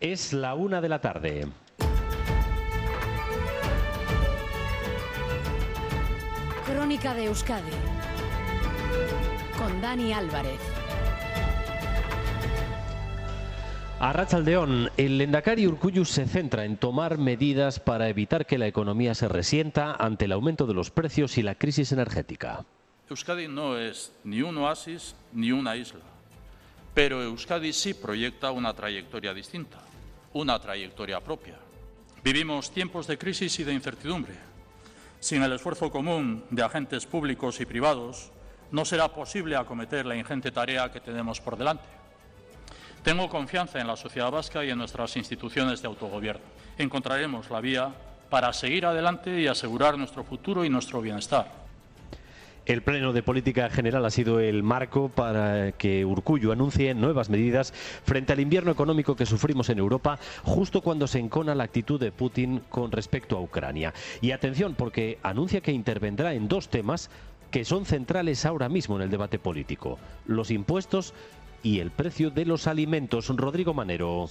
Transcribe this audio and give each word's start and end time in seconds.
Es 0.00 0.34
la 0.34 0.54
una 0.54 0.82
de 0.82 0.90
la 0.90 1.00
tarde. 1.00 1.46
Crónica 6.66 7.14
de 7.14 7.24
Euskadi 7.24 7.70
con 9.56 9.80
Dani 9.80 10.12
Álvarez. 10.12 10.60
A 13.98 14.12
Rachaldeón, 14.12 14.90
el 14.98 15.16
Lendakari 15.16 15.66
Urcuyu 15.66 16.04
se 16.04 16.26
centra 16.26 16.66
en 16.66 16.76
tomar 16.76 17.16
medidas 17.16 17.80
para 17.80 18.10
evitar 18.10 18.44
que 18.44 18.58
la 18.58 18.66
economía 18.66 19.14
se 19.14 19.28
resienta 19.28 19.94
ante 19.94 20.26
el 20.26 20.32
aumento 20.32 20.66
de 20.66 20.74
los 20.74 20.90
precios 20.90 21.38
y 21.38 21.42
la 21.42 21.54
crisis 21.54 21.92
energética. 21.92 22.66
Euskadi 23.08 23.48
no 23.48 23.78
es 23.78 24.12
ni 24.24 24.42
un 24.42 24.58
oasis 24.58 25.16
ni 25.32 25.52
una 25.52 25.74
isla, 25.76 26.00
pero 26.96 27.22
Euskadi 27.22 27.74
sí 27.74 27.92
proyecta 27.92 28.50
una 28.52 28.72
trayectoria 28.72 29.34
distinta, 29.34 29.76
una 30.32 30.58
trayectoria 30.58 31.20
propia. 31.20 31.58
Vivimos 32.24 32.70
tiempos 32.70 33.06
de 33.06 33.18
crisis 33.18 33.58
y 33.60 33.64
de 33.64 33.74
incertidumbre. 33.74 34.32
Sin 35.20 35.42
el 35.42 35.52
esfuerzo 35.52 35.90
común 35.90 36.46
de 36.48 36.62
agentes 36.62 37.04
públicos 37.04 37.60
y 37.60 37.66
privados, 37.66 38.32
no 38.70 38.86
será 38.86 39.08
posible 39.08 39.56
acometer 39.56 40.06
la 40.06 40.16
ingente 40.16 40.50
tarea 40.50 40.90
que 40.90 41.00
tenemos 41.00 41.38
por 41.38 41.58
delante. 41.58 41.84
Tengo 43.02 43.28
confianza 43.28 43.78
en 43.78 43.88
la 43.88 43.96
sociedad 43.96 44.30
vasca 44.30 44.64
y 44.64 44.70
en 44.70 44.78
nuestras 44.78 45.18
instituciones 45.18 45.82
de 45.82 45.88
autogobierno. 45.88 46.46
Encontraremos 46.78 47.50
la 47.50 47.60
vía 47.60 47.92
para 48.30 48.54
seguir 48.54 48.86
adelante 48.86 49.38
y 49.38 49.48
asegurar 49.48 49.98
nuestro 49.98 50.24
futuro 50.24 50.64
y 50.64 50.70
nuestro 50.70 51.02
bienestar. 51.02 51.65
El 52.66 52.82
Pleno 52.82 53.12
de 53.12 53.22
Política 53.22 53.70
General 53.70 54.04
ha 54.04 54.10
sido 54.10 54.40
el 54.40 54.64
marco 54.64 55.08
para 55.08 55.70
que 55.70 56.04
Urcuyo 56.04 56.50
anuncie 56.50 56.94
nuevas 56.94 57.30
medidas 57.30 57.72
frente 58.02 58.32
al 58.32 58.40
invierno 58.40 58.72
económico 58.72 59.14
que 59.14 59.24
sufrimos 59.24 59.70
en 59.70 59.78
Europa, 59.78 60.18
justo 60.42 60.80
cuando 60.80 61.06
se 61.06 61.20
encona 61.20 61.54
la 61.54 61.62
actitud 61.62 62.00
de 62.00 62.10
Putin 62.10 62.62
con 62.68 62.90
respecto 62.90 63.36
a 63.36 63.40
Ucrania. 63.40 63.94
Y 64.20 64.32
atención, 64.32 64.74
porque 64.74 65.20
anuncia 65.22 65.60
que 65.60 65.70
intervendrá 65.70 66.34
en 66.34 66.48
dos 66.48 66.68
temas 66.68 67.08
que 67.52 67.64
son 67.64 67.86
centrales 67.86 68.44
ahora 68.44 68.68
mismo 68.68 68.96
en 68.96 69.02
el 69.02 69.10
debate 69.10 69.38
político, 69.38 70.00
los 70.26 70.50
impuestos 70.50 71.14
y 71.62 71.78
el 71.78 71.92
precio 71.92 72.30
de 72.30 72.46
los 72.46 72.66
alimentos. 72.66 73.28
Rodrigo 73.28 73.74
Manero. 73.74 74.28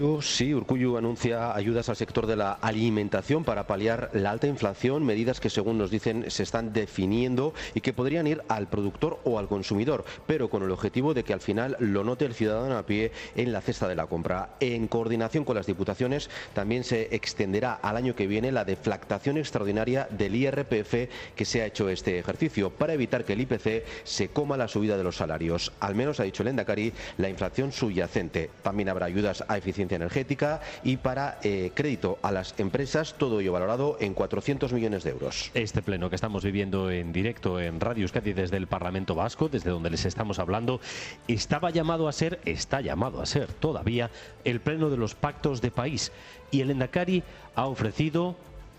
Urcuyu 0.00 0.96
anuncia 0.96 1.54
ayudas 1.56 1.88
al 1.88 1.96
sector 1.96 2.26
de 2.26 2.36
la 2.36 2.52
alimentación 2.52 3.42
para 3.42 3.66
paliar 3.66 4.10
la 4.12 4.30
alta 4.30 4.46
inflación, 4.46 5.04
medidas 5.04 5.40
que 5.40 5.50
según 5.50 5.76
nos 5.76 5.90
dicen 5.90 6.30
se 6.30 6.44
están 6.44 6.72
definiendo 6.72 7.52
y 7.74 7.80
que 7.80 7.92
podrían 7.92 8.28
ir 8.28 8.42
al 8.48 8.68
productor 8.68 9.18
o 9.24 9.40
al 9.40 9.48
consumidor, 9.48 10.04
pero 10.26 10.50
con 10.50 10.62
el 10.62 10.70
objetivo 10.70 11.14
de 11.14 11.24
que 11.24 11.32
al 11.32 11.40
final 11.40 11.76
lo 11.80 12.04
note 12.04 12.26
el 12.26 12.34
ciudadano 12.34 12.78
a 12.78 12.86
pie 12.86 13.10
en 13.34 13.52
la 13.52 13.60
cesta 13.60 13.88
de 13.88 13.96
la 13.96 14.06
compra. 14.06 14.50
En 14.60 14.86
coordinación 14.86 15.44
con 15.44 15.56
las 15.56 15.66
diputaciones 15.66 16.30
también 16.54 16.84
se 16.84 17.14
extenderá 17.14 17.74
al 17.74 17.96
año 17.96 18.14
que 18.14 18.28
viene 18.28 18.52
la 18.52 18.64
deflactación 18.64 19.36
extraordinaria 19.36 20.06
del 20.10 20.36
IRPF 20.36 21.34
que 21.34 21.44
se 21.44 21.62
ha 21.62 21.66
hecho 21.66 21.88
este 21.88 22.20
ejercicio 22.20 22.70
para 22.70 22.92
evitar 22.92 23.24
que 23.24 23.32
el 23.32 23.40
IPC 23.40 23.84
se 24.04 24.28
coma 24.28 24.56
la 24.56 24.68
subida 24.68 24.96
de 24.96 25.04
los 25.04 25.16
salarios. 25.16 25.72
Al 25.80 25.96
menos 25.96 26.20
ha 26.20 26.24
dicho 26.24 26.42
el 26.42 26.50
Endacari 26.50 26.92
la 27.16 27.28
inflación 27.28 27.72
subyacente. 27.72 28.50
También 28.62 28.90
habrá 28.90 29.06
ayudas 29.06 29.42
a 29.48 29.58
eficiencia 29.58 29.87
energética 29.96 30.60
y 30.82 30.96
para 30.96 31.38
eh, 31.42 31.70
crédito 31.74 32.18
a 32.22 32.32
las 32.32 32.54
empresas, 32.58 33.14
todo 33.18 33.40
ello 33.40 33.52
valorado 33.52 33.96
en 34.00 34.14
400 34.14 34.72
millones 34.72 35.04
de 35.04 35.10
euros. 35.10 35.50
Este 35.54 35.82
pleno 35.82 36.10
que 36.10 36.16
estamos 36.16 36.44
viviendo 36.44 36.90
en 36.90 37.12
directo 37.12 37.60
en 37.60 37.80
Radio 37.80 38.02
Euskadi 38.02 38.32
desde 38.32 38.56
el 38.56 38.66
Parlamento 38.66 39.14
Vasco, 39.14 39.48
desde 39.48 39.70
donde 39.70 39.90
les 39.90 40.04
estamos 40.04 40.38
hablando, 40.38 40.80
estaba 41.26 41.70
llamado 41.70 42.08
a 42.08 42.12
ser, 42.12 42.40
está 42.44 42.80
llamado 42.80 43.20
a 43.20 43.26
ser 43.26 43.52
todavía, 43.52 44.10
el 44.44 44.60
pleno 44.60 44.90
de 44.90 44.96
los 44.96 45.14
pactos 45.14 45.60
de 45.60 45.70
país. 45.70 46.12
Y 46.50 46.60
el 46.60 46.70
Endacari 46.70 47.22
ha 47.54 47.66
ofrecido 47.66 48.36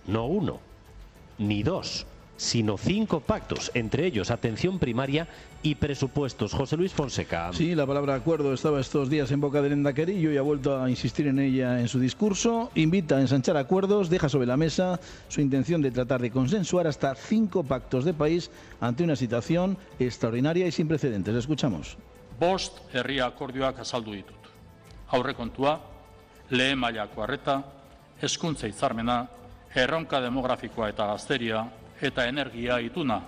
no 0.07 0.25
uno, 0.25 0.59
ni 1.37 1.63
dos, 1.63 2.05
sino 2.39 2.77
cinco 2.77 3.19
pactos, 3.19 3.69
entre 3.73 4.05
ellos 4.05 4.31
atención 4.31 4.79
primaria 4.79 5.27
y 5.61 5.75
presupuestos. 5.75 6.53
José 6.53 6.77
Luis 6.77 6.93
Fonseca. 6.93 7.51
Sí, 7.51 7.75
la 7.75 7.85
palabra 7.85 8.15
acuerdo 8.15 8.53
estaba 8.53 8.79
estos 8.79 9.09
días 9.09 9.29
en 9.31 9.41
boca 9.41 9.61
del 9.61 9.73
Endaquerillo 9.73 10.31
y 10.31 10.37
ha 10.37 10.41
vuelto 10.41 10.81
a 10.81 10.89
insistir 10.89 11.27
en 11.27 11.37
ella 11.37 11.81
en 11.81 11.89
su 11.89 11.99
discurso. 11.99 12.71
Invita 12.75 13.17
a 13.17 13.21
ensanchar 13.21 13.57
acuerdos, 13.57 14.09
deja 14.09 14.29
sobre 14.29 14.47
la 14.47 14.55
mesa 14.55 15.01
su 15.27 15.41
intención 15.41 15.81
de 15.81 15.91
tratar 15.91 16.21
de 16.21 16.31
consensuar 16.31 16.87
hasta 16.87 17.13
cinco 17.13 17.65
pactos 17.65 18.05
de 18.05 18.13
país 18.13 18.49
ante 18.79 19.03
una 19.03 19.17
situación 19.17 19.77
extraordinaria 19.99 20.65
y 20.65 20.71
sin 20.71 20.87
precedentes. 20.87 21.35
Escuchamos. 21.35 21.97
Bost 22.39 22.79
herria 22.95 23.25
akordioak 23.25 23.79
azaldu 23.83 24.13
ditut. 24.15 24.47
Aurrekontua, 25.09 25.75
lehen 26.51 26.79
mailako 26.79 27.23
arreta, 27.23 27.65
hezkuntza 28.21 28.67
hitzarmena, 28.67 29.27
erronka 29.75 30.21
demografikoa 30.21 30.87
eta 30.93 31.09
gazteria, 31.11 31.65
eta 32.01 32.27
energia 32.27 32.81
ituna. 32.81 33.21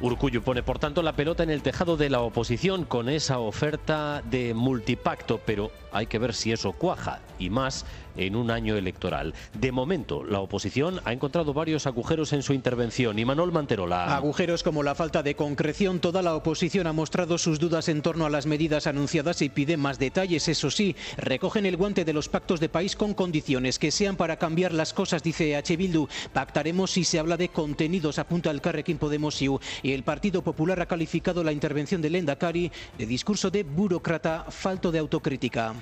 Urcuyo 0.00 0.42
pone, 0.42 0.62
por 0.62 0.78
tanto, 0.78 1.02
la 1.02 1.14
pelota 1.14 1.44
en 1.44 1.50
el 1.50 1.62
tejado 1.62 1.96
de 1.96 2.10
la 2.10 2.20
oposición 2.20 2.84
con 2.84 3.08
esa 3.08 3.38
oferta 3.38 4.20
de 4.22 4.52
multipacto, 4.52 5.40
pero 5.46 5.70
hay 5.94 6.06
que 6.06 6.18
ver 6.18 6.34
si 6.34 6.52
eso 6.52 6.72
cuaja, 6.72 7.20
y 7.38 7.50
más 7.50 7.86
en 8.16 8.36
un 8.36 8.50
año 8.50 8.76
electoral. 8.76 9.34
De 9.58 9.72
momento, 9.72 10.22
la 10.22 10.40
oposición 10.40 11.00
ha 11.04 11.12
encontrado 11.12 11.52
varios 11.52 11.86
agujeros 11.86 12.32
en 12.32 12.42
su 12.42 12.52
intervención. 12.52 13.18
Y 13.18 13.24
Manuel 13.24 13.50
Manterola. 13.50 14.14
Agujeros 14.14 14.62
como 14.62 14.82
la 14.82 14.94
falta 14.94 15.22
de 15.22 15.34
concreción. 15.34 15.98
Toda 15.98 16.22
la 16.22 16.34
oposición 16.34 16.86
ha 16.86 16.92
mostrado 16.92 17.38
sus 17.38 17.58
dudas 17.58 17.88
en 17.88 18.02
torno 18.02 18.26
a 18.26 18.30
las 18.30 18.46
medidas 18.46 18.86
anunciadas 18.86 19.42
y 19.42 19.48
pide 19.48 19.76
más 19.76 19.98
detalles. 19.98 20.48
Eso 20.48 20.70
sí, 20.70 20.94
recogen 21.16 21.66
el 21.66 21.76
guante 21.76 22.04
de 22.04 22.12
los 22.12 22.28
pactos 22.28 22.60
de 22.60 22.68
país 22.68 22.94
con 22.94 23.14
condiciones 23.14 23.78
que 23.78 23.90
sean 23.90 24.16
para 24.16 24.36
cambiar 24.36 24.72
las 24.72 24.92
cosas, 24.92 25.22
dice 25.22 25.56
H. 25.56 25.76
Bildu. 25.76 26.06
Pactaremos 26.32 26.92
si 26.92 27.04
se 27.04 27.18
habla 27.18 27.36
de 27.36 27.48
contenidos, 27.48 28.18
apunta 28.18 28.50
el 28.50 28.60
Carrequín 28.60 28.98
Podemos 28.98 29.24
y 29.82 29.92
el 29.92 30.02
Partido 30.02 30.42
Popular 30.42 30.80
ha 30.80 30.86
calificado 30.86 31.42
la 31.42 31.52
intervención 31.52 32.00
de 32.00 32.10
Lendakari 32.10 32.70
de 32.96 33.06
discurso 33.06 33.50
de 33.50 33.62
burócrata 33.62 34.46
falto 34.48 34.92
de 34.92 34.98
autocrítica. 34.98 35.74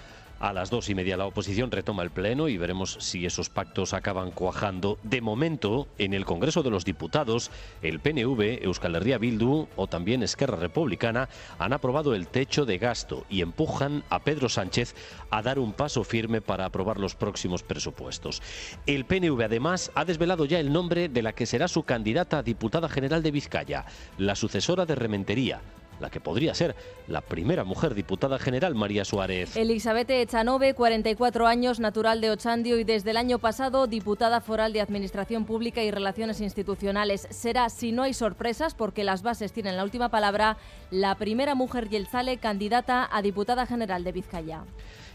A 0.43 0.53
las 0.53 0.71
dos 0.71 0.89
y 0.89 0.97
media 0.97 1.17
la 1.17 1.27
oposición 1.27 1.71
retoma 1.71 2.03
el 2.03 2.11
pleno 2.11 2.49
y 2.49 2.59
veremos 2.59 2.97
si 2.99 3.25
esos 3.25 3.49
pactos 3.49 3.95
acaban 3.95 4.33
cuajando. 4.33 4.99
De 5.05 5.21
momento, 5.21 5.87
en 5.99 6.15
el 6.15 6.25
Congreso 6.25 6.65
de 6.65 6.71
los 6.71 6.85
Diputados, 6.85 7.53
el 7.81 8.01
PNV, 8.01 8.65
Euskal 8.65 8.97
Herria 8.97 9.19
Bildu 9.19 9.69
o 9.77 9.87
también 9.87 10.25
Esquerra 10.25 10.57
Republicana 10.57 11.29
han 11.61 11.73
aprobado 11.73 12.13
el 12.17 12.27
techo 12.27 12.67
de 12.67 12.79
gasto 12.79 13.25
y 13.31 13.41
empujan 13.41 14.03
a 14.11 14.25
Pedro 14.25 14.49
Sánchez 14.49 14.97
a 15.31 15.43
dar 15.43 15.61
un 15.61 15.75
paso 15.75 16.03
firme 16.03 16.41
para 16.41 16.65
aprobar 16.65 16.99
los 16.99 17.15
próximos 17.15 17.63
presupuestos. 17.63 18.43
El 18.85 19.05
PNV 19.05 19.45
además 19.45 19.93
ha 19.95 20.05
desvelado 20.05 20.45
ya 20.45 20.59
el 20.59 20.73
nombre 20.73 21.09
de 21.09 21.23
la 21.23 21.35
que 21.35 21.47
será 21.47 21.69
su 21.69 21.85
candidata 21.85 22.39
a 22.39 22.43
diputada 22.43 22.89
general 22.89 23.23
de 23.23 23.31
Vizcaya, 23.31 23.85
la 24.19 24.35
sucesora 24.35 24.87
de 24.87 24.97
Rementería, 24.97 25.61
la 26.03 26.11
que 26.11 26.21
podría 26.21 26.55
ser 26.55 26.77
la 27.07 27.23
primera 27.23 27.65
mujer 27.65 27.95
diputada 27.95 28.39
general, 28.39 28.75
María 28.75 29.05
Suárez. 29.05 29.57
Elizabeth 29.57 30.11
Echanove, 30.11 30.75
44 30.75 31.47
años, 31.47 31.81
natural 31.81 32.21
de 32.21 32.31
Ochandio 32.31 32.79
y 32.79 32.85
desde 32.85 33.11
el 33.13 33.17
año 33.17 33.39
pasado 33.39 33.87
diputada 33.87 34.41
foral 34.41 34.73
de 34.73 34.83
Administración 34.83 35.47
Pública 35.47 35.83
y 35.83 35.91
Relaciones 35.91 36.41
Institucionales. 36.41 37.27
Será, 37.31 37.71
si 37.71 37.93
no 37.93 38.03
hay 38.03 38.13
sorpresas, 38.13 38.75
porque 38.75 39.05
las 39.05 39.23
bases 39.23 39.53
tienen 39.53 39.77
la 39.77 39.85
última 39.85 40.11
palabra, 40.11 40.59
la 40.91 41.15
primera 41.15 41.55
mujer 41.55 41.89
yelzale 41.89 42.37
candidata 42.37 43.09
a 43.11 43.23
diputada 43.23 43.65
general 43.65 44.05
de 44.05 44.13
Vizcaya 44.13 44.65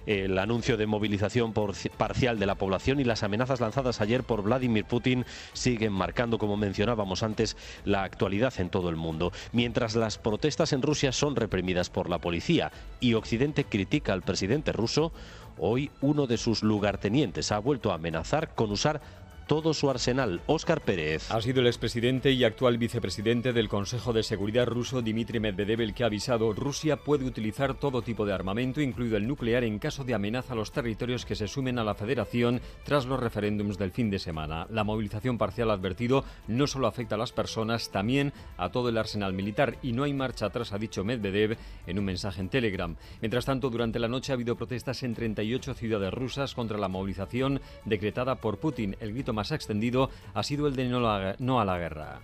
el 0.07 0.39
anuncio 0.39 0.77
de 0.77 0.87
movilización 0.87 1.53
parcial 1.53 2.39
de 2.39 2.45
la 2.45 2.55
población 2.55 2.99
y 2.99 3.03
las 3.03 3.23
amenazas 3.23 3.59
lanzadas 3.59 4.01
ayer 4.01 4.23
por 4.23 4.41
Vladimir 4.41 4.85
Putin 4.85 5.25
siguen 5.53 5.93
marcando, 5.93 6.37
como 6.37 6.57
mencionábamos 6.57 7.21
antes, 7.21 7.57
la 7.85 8.03
actualidad 8.03 8.53
en 8.57 8.69
todo 8.69 8.89
el 8.89 8.95
mundo. 8.95 9.31
Mientras 9.51 9.95
las 9.95 10.17
protestas 10.17 10.73
en 10.73 10.81
Rusia 10.81 11.11
son 11.11 11.35
reprimidas 11.35 11.89
por 11.89 12.09
la 12.09 12.19
policía 12.19 12.71
y 12.99 13.13
Occidente 13.13 13.65
critica 13.65 14.13
al 14.13 14.21
presidente 14.21 14.71
ruso, 14.71 15.11
hoy 15.57 15.91
uno 16.01 16.25
de 16.25 16.37
sus 16.37 16.63
lugartenientes 16.63 17.51
ha 17.51 17.59
vuelto 17.59 17.91
a 17.91 17.95
amenazar 17.95 18.55
con 18.55 18.71
usar 18.71 19.01
todo 19.47 19.73
su 19.73 19.89
arsenal. 19.89 20.41
Óscar 20.45 20.81
Pérez. 20.81 21.31
Ha 21.31 21.41
sido 21.41 21.61
el 21.61 21.67
expresidente 21.67 22.31
y 22.31 22.43
actual 22.43 22.77
vicepresidente 22.77 23.53
del 23.53 23.69
Consejo 23.69 24.11
de 24.11 24.21
Seguridad 24.21 24.67
ruso, 24.67 25.01
Dmitry 25.01 25.39
Medvedev, 25.39 25.81
el 25.81 25.93
que 25.93 26.03
ha 26.03 26.07
avisado 26.07 26.53
Rusia 26.53 26.97
puede 26.97 27.25
utilizar 27.25 27.73
todo 27.73 28.01
tipo 28.01 28.25
de 28.25 28.33
armamento, 28.33 28.81
incluido 28.81 29.15
el 29.15 29.27
nuclear, 29.27 29.63
en 29.63 29.79
caso 29.79 30.03
de 30.03 30.13
amenaza 30.13 30.53
a 30.53 30.55
los 30.55 30.71
territorios 30.71 31.25
que 31.25 31.35
se 31.35 31.47
sumen 31.47 31.79
a 31.79 31.85
la 31.85 31.95
federación 31.95 32.61
tras 32.83 33.05
los 33.05 33.19
referéndums 33.19 33.77
del 33.77 33.91
fin 33.91 34.09
de 34.09 34.19
semana. 34.19 34.67
La 34.69 34.83
movilización 34.83 35.37
parcial 35.37 35.71
advertido 35.71 36.25
no 36.47 36.67
solo 36.67 36.87
afecta 36.87 37.15
a 37.15 37.17
las 37.17 37.31
personas, 37.31 37.89
también 37.89 38.33
a 38.57 38.69
todo 38.69 38.89
el 38.89 38.97
arsenal 38.97 39.33
militar 39.33 39.77
y 39.81 39.93
no 39.93 40.03
hay 40.03 40.13
marcha 40.13 40.47
atrás, 40.47 40.73
ha 40.73 40.77
dicho 40.77 41.05
Medvedev 41.05 41.57
en 41.85 41.97
un 41.97 42.05
mensaje 42.05 42.41
en 42.41 42.49
Telegram. 42.49 42.95
Mientras 43.21 43.45
tanto, 43.45 43.69
durante 43.69 43.99
la 43.99 44.09
noche 44.09 44.33
ha 44.33 44.35
habido 44.35 44.57
protestas 44.57 45.03
en 45.03 45.15
38 45.15 45.73
ciudades 45.73 46.13
rusas 46.13 46.53
contra 46.53 46.77
la 46.77 46.89
movilización 46.89 47.61
decretada 47.85 48.35
por 48.35 48.57
Putin. 48.57 48.97
El 48.99 49.13
grito 49.13 49.33
más 49.37 49.51
extendido 49.51 50.09
ha 50.33 50.43
sido 50.43 50.67
el 50.67 50.75
de 50.75 50.89
no, 50.89 51.59
a 51.59 51.65
la 51.65 51.77
guerra. 51.77 52.19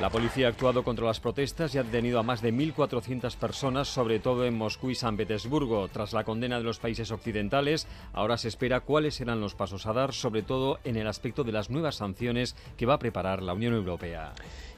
La 0.00 0.10
policía 0.10 0.48
ha 0.48 0.50
actuado 0.50 0.82
contra 0.82 1.06
las 1.06 1.20
protestas 1.20 1.74
y 1.74 1.78
ha 1.78 1.82
detenido 1.82 2.18
a 2.18 2.22
más 2.22 2.42
de 2.42 2.52
1.400 2.52 3.36
personas, 3.36 3.88
sobre 3.88 4.18
todo 4.18 4.44
en 4.44 4.56
Moscú 4.56 4.90
y 4.90 4.94
San 4.94 5.16
Petersburgo. 5.16 5.88
Tras 5.88 6.12
la 6.12 6.24
condena 6.24 6.58
de 6.58 6.64
los 6.64 6.78
países 6.78 7.10
occidentales, 7.10 7.86
ahora 8.12 8.36
se 8.36 8.48
espera 8.48 8.80
cuáles 8.80 9.14
serán 9.14 9.40
los 9.40 9.54
pasos 9.54 9.86
a 9.86 9.92
dar, 9.92 10.12
sobre 10.12 10.42
todo 10.42 10.78
en 10.84 10.96
el 10.96 11.06
aspecto 11.06 11.44
de 11.44 11.52
las 11.52 11.70
nuevas 11.70 11.96
sanciones 11.96 12.56
que 12.76 12.86
va 12.86 12.94
a 12.94 12.98
preparar 12.98 13.42
la 13.42 13.54
Unión 13.54 13.72
Europea. 13.72 14.32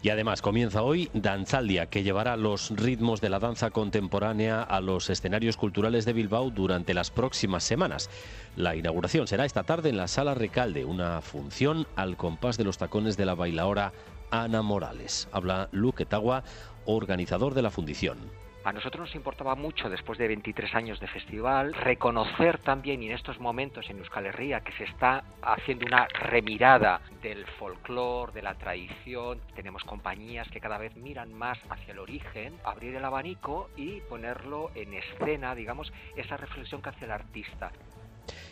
Y 0.07 0.11
además 0.11 0.41
comienza 0.41 0.85
hoy 0.85 1.11
Danzaldia, 1.15 1.87
que 1.87 2.05
llevará 2.05 2.37
los 2.37 2.71
ritmos 2.71 3.21
de 3.21 3.29
la 3.29 3.41
danza 3.41 3.73
contemporánea 3.73 4.63
a 4.63 4.81
los 4.81 5.11
escenarios 5.11 5.57
culturales 5.57 6.05
de 6.05 6.13
Bilbao 6.13 6.51
durante 6.51 6.95
las 6.95 7.11
próximas 7.11 7.65
semanas. 7.65 8.09
La 8.55 8.77
inauguración 8.77 9.27
será 9.27 9.45
esta 9.45 9.65
tarde 9.65 9.89
en 9.89 9.97
la 9.97 10.07
Sala 10.07 10.35
Recalde, 10.35 10.85
una 10.85 11.23
función 11.23 11.89
al 11.97 12.17
compás 12.17 12.57
de 12.57 12.63
los 12.63 12.79
tacones 12.79 13.17
de 13.17 13.27
la 13.27 13.35
bailaora 13.35 13.93
Ana 14.31 14.63
Morales. 14.63 15.27
Habla 15.33 15.69
Luque 15.73 16.07
Tagua, 16.07 16.45
organizador 16.85 17.55
de 17.55 17.63
la 17.63 17.73
fundición. 17.73 18.46
A 18.67 18.73
nosotros 18.73 19.07
nos 19.07 19.15
importaba 19.15 19.55
mucho, 19.55 19.89
después 19.89 20.19
de 20.19 20.27
23 20.27 20.75
años 20.75 20.99
de 20.99 21.07
festival, 21.07 21.73
reconocer 21.73 22.59
también 22.59 23.01
en 23.05 23.13
estos 23.13 23.39
momentos 23.39 23.89
en 23.89 23.99
Euskal 23.99 24.27
Herria 24.27 24.63
que 24.63 24.73
se 24.73 24.83
está 24.83 25.23
haciendo 25.41 25.87
una 25.87 26.09
remirada 26.09 27.01
del 27.23 27.47
folclore, 27.47 28.33
de 28.33 28.43
la 28.43 28.57
tradición. 28.57 29.41
Tenemos 29.55 29.85
compañías 29.85 30.49
que 30.49 30.61
cada 30.61 30.79
vez 30.79 30.97
miran 30.97 31.33
más 31.33 31.61
hacia 31.71 31.93
el 31.93 32.01
origen, 32.01 32.59
abrir 32.65 32.97
el 32.97 33.05
abanico 33.05 33.71
y 33.77 34.01
ponerlo 34.01 34.73
en 34.75 34.95
escena, 34.95 35.55
digamos, 35.55 35.93
esa 36.17 36.37
reflexión 36.37 36.83
que 36.83 36.89
hace 36.89 37.05
el 37.05 37.13
artista. 37.13 37.71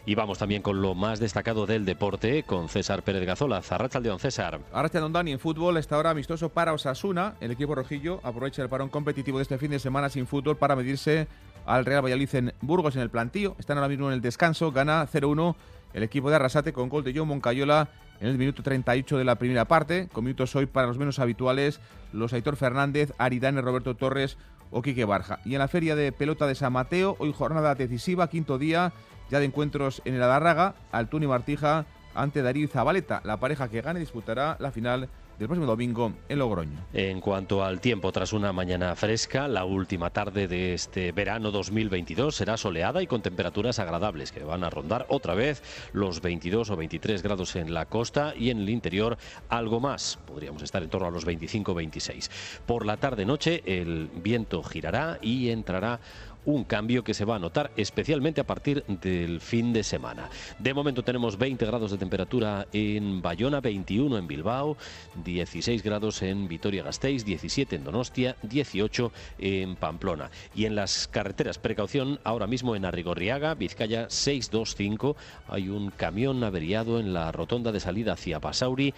Y 0.06 0.14
vamos 0.14 0.36
también 0.36 0.60
con 0.60 0.82
lo 0.82 0.94
más 0.94 1.18
destacado 1.18 1.64
del 1.64 1.86
deporte, 1.86 2.42
con 2.42 2.68
César 2.68 3.02
Pérez 3.02 3.24
Gazola. 3.24 3.62
Don 4.02 4.18
César. 4.18 4.60
Don 4.92 5.12
Dani 5.14 5.32
en 5.32 5.38
fútbol, 5.38 5.78
esta 5.78 5.96
hora 5.96 6.10
amistoso 6.10 6.50
para 6.50 6.74
Osasuna. 6.74 7.36
El 7.40 7.50
equipo 7.52 7.74
rojillo 7.74 8.20
aprovecha 8.22 8.62
el 8.62 8.68
parón 8.68 8.90
competitivo 8.90 9.38
de 9.38 9.42
este 9.42 9.56
fin 9.56 9.70
de 9.70 9.78
semana 9.78 10.10
sin 10.10 10.26
fútbol 10.26 10.58
para 10.58 10.76
medirse 10.76 11.26
al 11.64 11.86
Real 11.86 12.04
Valladolid 12.04 12.34
en 12.34 12.52
Burgos 12.60 12.96
en 12.96 13.02
el 13.02 13.08
plantío. 13.08 13.56
Están 13.58 13.78
ahora 13.78 13.88
mismo 13.88 14.08
en 14.08 14.12
el 14.12 14.20
descanso, 14.20 14.72
gana 14.72 15.08
0-1 15.10 15.54
el 15.94 16.02
equipo 16.02 16.28
de 16.28 16.36
Arrasate 16.36 16.74
con 16.74 16.90
gol 16.90 17.02
de 17.02 17.14
John 17.16 17.28
Moncayola 17.28 17.88
en 18.20 18.28
el 18.28 18.36
minuto 18.36 18.62
38 18.62 19.16
de 19.16 19.24
la 19.24 19.36
primera 19.36 19.64
parte, 19.64 20.08
con 20.12 20.24
minutos 20.24 20.54
hoy 20.54 20.66
para 20.66 20.86
los 20.86 20.98
menos 20.98 21.18
habituales, 21.18 21.80
los 22.12 22.32
Aitor 22.32 22.56
Fernández, 22.56 23.12
Aridane, 23.16 23.62
Roberto 23.62 23.94
Torres 23.94 24.36
o 24.70 24.82
Quique 24.82 25.04
Barja. 25.04 25.40
Y 25.44 25.54
en 25.54 25.60
la 25.60 25.68
feria 25.68 25.96
de 25.96 26.12
pelota 26.12 26.46
de 26.46 26.54
San 26.54 26.72
Mateo, 26.72 27.16
hoy 27.20 27.32
jornada 27.32 27.74
decisiva, 27.74 28.28
quinto 28.28 28.58
día, 28.58 28.92
ya 29.30 29.38
de 29.38 29.46
encuentros 29.46 30.02
en 30.04 30.14
el 30.14 30.22
Adarraga, 30.22 30.74
Altuni 30.92 31.26
Martija 31.26 31.86
ante 32.14 32.42
Darío 32.42 32.68
Zabaleta. 32.68 33.20
La 33.24 33.38
pareja 33.38 33.68
que 33.68 33.82
gane 33.82 34.00
disputará 34.00 34.56
la 34.60 34.70
final 34.70 35.08
del 35.38 35.48
próximo 35.48 35.66
domingo 35.66 36.12
en 36.28 36.38
Logroño. 36.38 36.78
En 36.92 37.20
cuanto 37.20 37.64
al 37.64 37.80
tiempo, 37.80 38.12
tras 38.12 38.32
una 38.32 38.52
mañana 38.52 38.94
fresca, 38.94 39.48
la 39.48 39.64
última 39.64 40.10
tarde 40.10 40.46
de 40.46 40.74
este 40.74 41.12
verano 41.12 41.50
2022 41.50 42.34
será 42.34 42.56
soleada 42.56 43.02
y 43.02 43.06
con 43.06 43.22
temperaturas 43.22 43.78
agradables 43.78 44.32
que 44.32 44.44
van 44.44 44.64
a 44.64 44.70
rondar 44.70 45.06
otra 45.08 45.34
vez 45.34 45.62
los 45.92 46.20
22 46.20 46.70
o 46.70 46.76
23 46.76 47.22
grados 47.22 47.56
en 47.56 47.74
la 47.74 47.86
costa 47.86 48.34
y 48.36 48.50
en 48.50 48.58
el 48.58 48.68
interior 48.68 49.18
algo 49.48 49.80
más. 49.80 50.18
Podríamos 50.26 50.62
estar 50.62 50.82
en 50.82 50.90
torno 50.90 51.08
a 51.08 51.10
los 51.10 51.26
25-26. 51.26 52.30
Por 52.66 52.86
la 52.86 52.96
tarde-noche 52.96 53.62
el 53.66 54.10
viento 54.14 54.62
girará 54.62 55.18
y 55.20 55.50
entrará 55.50 56.00
un 56.46 56.64
cambio 56.64 57.04
que 57.04 57.14
se 57.14 57.24
va 57.24 57.36
a 57.36 57.38
notar 57.38 57.70
especialmente 57.76 58.40
a 58.40 58.46
partir 58.46 58.84
del 58.86 59.40
fin 59.40 59.72
de 59.72 59.82
semana. 59.82 60.28
De 60.58 60.74
momento 60.74 61.02
tenemos 61.02 61.38
20 61.38 61.64
grados 61.66 61.90
de 61.90 61.98
temperatura 61.98 62.66
en 62.72 63.22
Bayona, 63.22 63.60
21 63.60 64.18
en 64.18 64.26
Bilbao, 64.26 64.76
16 65.24 65.82
grados 65.82 66.22
en 66.22 66.48
Vitoria-Gasteiz, 66.48 67.24
17 67.24 67.76
en 67.76 67.84
Donostia, 67.84 68.36
18 68.42 69.12
en 69.38 69.76
Pamplona. 69.76 70.30
Y 70.54 70.66
en 70.66 70.74
las 70.74 71.08
carreteras, 71.08 71.58
precaución 71.58 72.20
ahora 72.24 72.46
mismo 72.46 72.76
en 72.76 72.84
Arrigorriaga, 72.84 73.54
Vizcaya 73.54 74.06
625, 74.08 75.16
hay 75.48 75.68
un 75.68 75.90
camión 75.90 76.44
averiado 76.44 77.00
en 77.00 77.12
la 77.12 77.32
rotonda 77.32 77.72
de 77.72 77.80
salida 77.80 78.12
hacia 78.12 78.40
Pasauri 78.40 78.94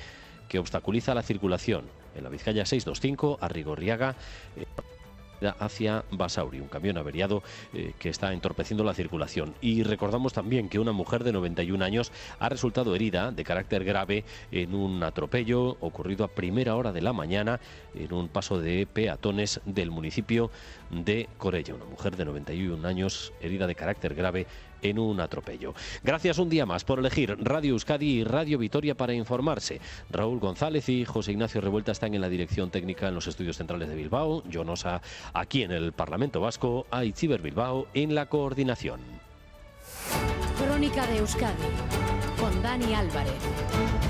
que 0.48 0.58
obstaculiza 0.58 1.14
la 1.14 1.22
circulación. 1.22 1.84
En 2.14 2.24
la 2.24 2.30
Vizcaya 2.30 2.64
625, 2.64 3.38
Arrigorriaga. 3.40 4.16
Eh, 4.56 4.64
hacia 5.58 6.04
Basauri, 6.10 6.60
un 6.60 6.68
camión 6.68 6.98
averiado 6.98 7.42
eh, 7.74 7.92
que 7.98 8.08
está 8.08 8.32
entorpeciendo 8.32 8.84
la 8.84 8.94
circulación. 8.94 9.54
Y 9.60 9.82
recordamos 9.82 10.32
también 10.32 10.68
que 10.68 10.78
una 10.78 10.92
mujer 10.92 11.24
de 11.24 11.32
91 11.32 11.84
años 11.84 12.12
ha 12.38 12.48
resultado 12.48 12.94
herida 12.94 13.32
de 13.32 13.44
carácter 13.44 13.84
grave 13.84 14.24
en 14.50 14.74
un 14.74 15.02
atropello 15.02 15.76
ocurrido 15.80 16.24
a 16.24 16.28
primera 16.28 16.76
hora 16.76 16.92
de 16.92 17.02
la 17.02 17.12
mañana 17.12 17.60
en 17.94 18.12
un 18.12 18.28
paso 18.28 18.60
de 18.60 18.86
peatones 18.86 19.60
del 19.64 19.90
municipio 19.90 20.50
de 20.90 21.28
Corella. 21.38 21.74
Una 21.74 21.84
mujer 21.84 22.16
de 22.16 22.24
91 22.24 22.86
años 22.86 23.32
herida 23.40 23.66
de 23.66 23.74
carácter 23.74 24.14
grave 24.14 24.46
en 24.90 24.98
un 24.98 25.20
atropello. 25.20 25.74
Gracias 26.02 26.38
un 26.38 26.48
día 26.48 26.66
más 26.66 26.84
por 26.84 26.98
elegir 26.98 27.36
Radio 27.40 27.72
Euskadi 27.72 28.20
y 28.20 28.24
Radio 28.24 28.58
Vitoria 28.58 28.94
para 28.94 29.14
informarse. 29.14 29.80
Raúl 30.10 30.38
González 30.38 30.88
y 30.88 31.04
José 31.04 31.32
Ignacio 31.32 31.60
Revuelta 31.60 31.92
están 31.92 32.14
en 32.14 32.20
la 32.20 32.28
dirección 32.28 32.70
técnica 32.70 33.08
en 33.08 33.14
los 33.14 33.26
estudios 33.26 33.56
centrales 33.56 33.88
de 33.88 33.94
Bilbao, 33.94 34.42
Jonosa 34.52 35.00
aquí 35.32 35.62
en 35.62 35.72
el 35.72 35.92
Parlamento 35.92 36.40
Vasco, 36.40 36.86
Aitziber 36.90 37.42
Bilbao 37.42 37.86
en 37.94 38.14
la 38.14 38.26
coordinación. 38.26 39.00
Crónica 40.58 41.06
de 41.06 41.18
Euskadi 41.18 41.64
con 42.38 42.62
Dani 42.62 42.94
Álvarez. 42.94 44.05